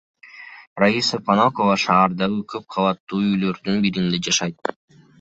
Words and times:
Раиса 0.83 1.19
Понакова 1.27 1.77
шаардагы 1.85 2.41
көп 2.57 2.67
кабаттуу 2.79 3.23
үйлөрдүн 3.31 3.89
биринде 3.89 4.27
жашайт. 4.31 4.79